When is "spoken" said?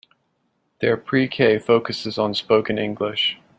2.33-2.79